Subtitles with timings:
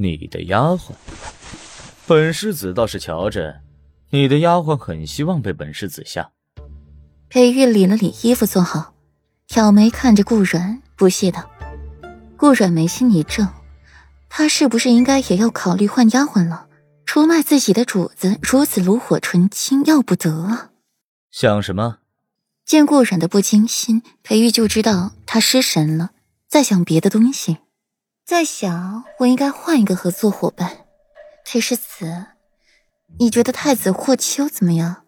[0.00, 0.92] 你的丫鬟。
[2.06, 3.60] 本世子倒是瞧着，
[4.10, 6.30] 你的丫鬟很希望被本世子下。
[7.28, 8.94] 裴玉理了理衣服，坐好，
[9.48, 11.50] 挑眉看着顾软，不屑道
[12.38, 13.44] ：“顾软眉心一皱，
[14.28, 16.68] 他是不是应该也要考虑换丫鬟了？
[17.04, 20.70] 出卖自己的主子如此炉火纯青，要不得啊！”
[21.32, 21.98] 想什么？
[22.64, 26.10] 见顾软的不经心，裴玉就知道他失神了，
[26.46, 27.58] 在想别的东西，
[28.28, 30.84] 在想我应该换一个合作伙伴。
[31.46, 32.26] 裴世子，
[33.18, 35.04] 你觉得太子霍秋怎么样？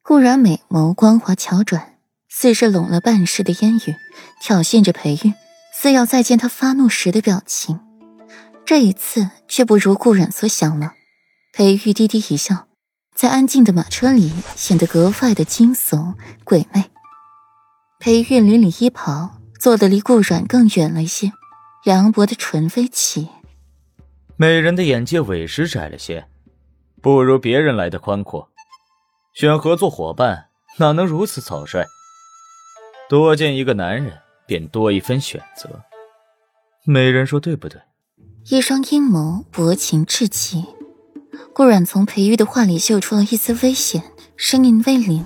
[0.00, 1.98] 顾然美眸光滑巧转，
[2.28, 3.96] 似是拢了半世的烟雨，
[4.40, 5.34] 挑衅着裴玉，
[5.76, 7.80] 似要再见他发怒时的表情。
[8.64, 10.92] 这一次却不如顾然所想了。
[11.52, 12.68] 裴玉低低一笑，
[13.12, 16.92] 在安静的马车里显得格外的惊悚鬼魅。
[17.98, 21.32] 裴玉理理衣袍，坐得离顾软更远了一些，
[21.84, 23.28] 凉薄的唇飞起。
[24.36, 26.26] 美人的眼界委实窄了些，
[27.02, 28.48] 不如别人来的宽阔。
[29.34, 30.46] 选合作伙伴
[30.78, 31.84] 哪能如此草率？
[33.06, 35.82] 多见一个男人，便多一分选择。
[36.86, 37.82] 美人说对不对？
[38.48, 40.64] 一双阴眸薄情至极。
[41.52, 44.02] 顾阮从裴玉的话里嗅出了一丝危险，
[44.36, 45.24] 声音微凛：“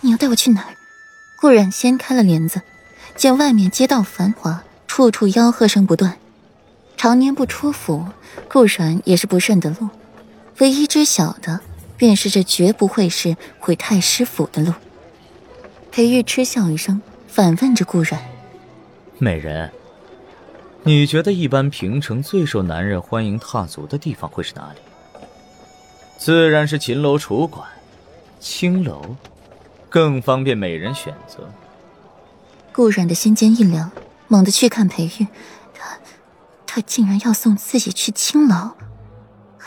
[0.00, 0.74] 你要带我去哪儿？”
[1.38, 2.62] 顾阮掀开了帘子，
[3.14, 6.16] 见外面街道繁华，处处吆喝声不断。
[6.96, 8.06] 常年不出府，
[8.48, 9.88] 顾然也是不认得路，
[10.60, 11.60] 唯一知晓的。
[11.96, 14.72] 便是这绝不会是回太师府的路。
[15.90, 18.22] 裴玉嗤笑一声，反问着顾然
[19.18, 19.72] ：“美人，
[20.84, 24.78] 你觉得一般平城最受男人欢迎踏足的地方会是哪里？
[26.18, 27.66] 自然是秦楼楚馆、
[28.38, 29.16] 青楼，
[29.90, 31.50] 更方便美人选择。”
[32.72, 33.90] 顾然的心间一凉，
[34.28, 35.26] 猛地去看裴玉，
[35.74, 35.98] 他，
[36.66, 38.76] 他竟然要送自己去青楼？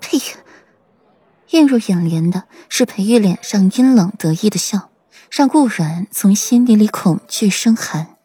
[0.00, 0.20] 呸！
[1.50, 4.90] 映入眼帘的是裴玉脸上阴冷得意的笑，
[5.30, 8.16] 让顾软从心底里恐惧生寒。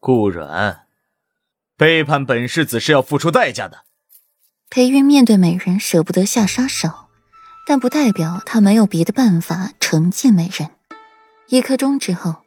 [0.00, 0.86] 顾软，
[1.76, 3.84] 背叛本世子是要付出代价的。
[4.68, 6.90] 裴玉面对美人舍不得下杀手，
[7.66, 10.70] 但不代表他没有别的办法惩戒美人。
[11.48, 12.41] 一刻钟之后，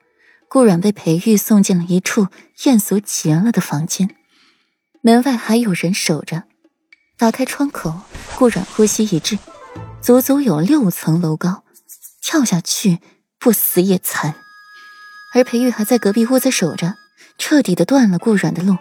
[0.56, 2.30] 顾软被裴玉送进了一处
[2.64, 4.16] 艳俗极了的房间，
[5.02, 6.44] 门外还有人守着。
[7.18, 8.04] 打开窗口，
[8.38, 9.38] 顾软呼吸一滞。
[10.02, 11.66] 足足有六层楼高，
[12.22, 13.00] 跳下去
[13.38, 14.34] 不死也残。
[15.34, 16.96] 而裴玉还在隔壁屋子守着，
[17.38, 18.78] 彻底的断了顾软的路。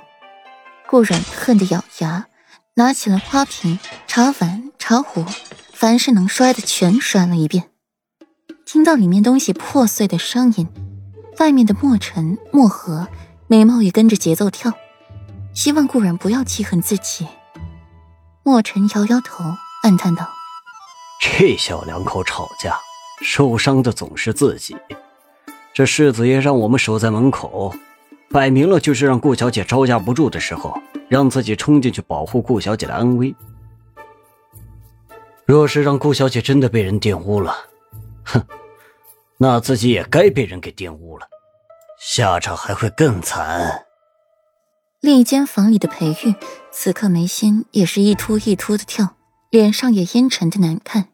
[0.88, 2.28] 顾软恨得咬牙，
[2.74, 5.26] 拿起了花瓶、茶碗、茶壶，
[5.72, 7.70] 凡是能摔的全摔了一遍。
[8.64, 10.68] 听到里面东西破碎的声音，
[11.38, 13.08] 外面的墨尘、墨荷，
[13.48, 14.72] 眉毛也跟着节奏跳，
[15.52, 17.26] 希望顾软不要记恨自己。
[18.42, 19.44] 墨尘摇摇头，
[19.82, 20.28] 暗叹道。
[21.20, 22.76] 这小两口吵架，
[23.22, 24.76] 受伤的总是自己。
[25.72, 27.74] 这世子爷让我们守在门口，
[28.30, 30.78] 摆明了就是让顾小姐招架不住的时候，
[31.08, 33.34] 让自己冲进去保护顾小姐的安危。
[35.46, 37.54] 若是让顾小姐真的被人玷污了，
[38.24, 38.42] 哼，
[39.44, 41.28] 那自己也该被人给玷污了，
[42.00, 43.84] 下场还会更惨。
[45.02, 46.34] 另一间房里的裴玉，
[46.72, 49.18] 此刻眉心也是一突一突的跳，
[49.50, 51.10] 脸上也阴沉的难看。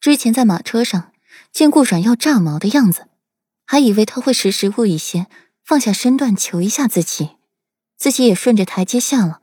[0.00, 1.12] 之前在马车上
[1.52, 3.06] 见顾阮要炸毛的样子，
[3.64, 5.28] 还以为他会识时务一些，
[5.64, 7.36] 放下身段求一下自己，
[7.96, 9.42] 自己也顺着台阶下了。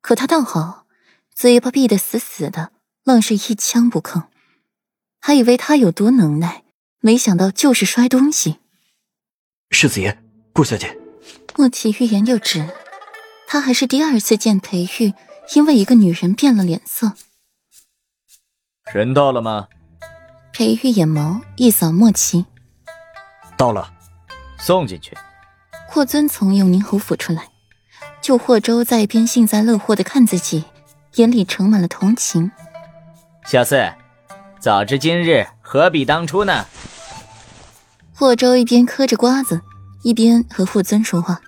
[0.00, 0.86] 可他倒好，
[1.34, 2.72] 嘴巴闭得死死的，
[3.04, 4.28] 愣是一枪不吭。
[5.20, 6.64] 还以为他有多能耐，
[7.00, 8.58] 没想到就是摔东西。
[9.70, 10.18] 世子爷，
[10.52, 10.98] 顾小姐，
[11.56, 12.68] 莫奇欲言又止。
[13.46, 15.14] 他还是第二次见裴玉
[15.54, 17.14] 因为一个女人变了脸色。
[18.92, 19.68] 人到了吗？
[20.52, 22.44] 裴玉眼眸一扫莫奇，
[23.56, 23.92] 到了，
[24.58, 25.16] 送进去。
[25.88, 27.48] 霍尊从永宁侯府出来，
[28.20, 30.64] 就霍州在一边幸灾乐祸的看自己，
[31.14, 32.50] 眼里盛满了同情。
[33.46, 33.92] 小四，
[34.60, 36.66] 早知今日，何必当初呢？
[38.20, 39.62] 霍州一边嗑着瓜子，
[40.02, 41.40] 一边和霍尊说话。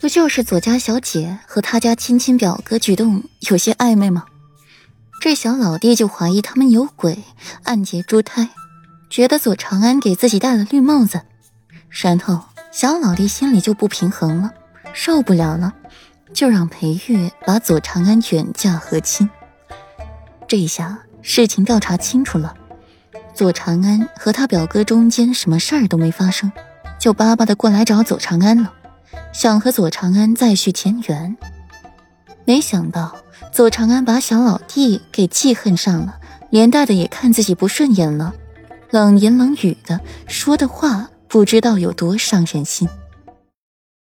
[0.00, 4.24] 不就是左家小姐和他家亲亲表哥举动有些暧昧吗？
[5.20, 7.18] 这小老弟就怀疑他们有鬼，
[7.64, 8.50] 暗结珠胎，
[9.10, 11.22] 觉得左长安给自己戴了绿帽子，
[11.88, 14.52] 然后小老弟心里就不平衡了，
[14.92, 15.74] 受不了了，
[16.32, 19.28] 就让裴玉把左长安远嫁和亲。
[20.46, 22.54] 这一下事情调查清楚了，
[23.34, 26.50] 左长安和他表哥中间什么事儿都没发生，
[26.98, 28.72] 就巴巴的过来找左长安了，
[29.32, 31.36] 想和左长安再续前缘。
[32.44, 33.16] 没想到
[33.52, 36.16] 左长安把小老弟给记恨上了，
[36.50, 38.34] 连带的也看自己不顺眼了，
[38.90, 42.88] 冷言冷语的说的话，不知道有多伤人心。